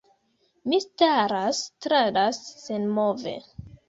Mi 0.71 0.77
staras, 0.85 1.59
staras 1.83 2.39
senmove. 2.63 3.35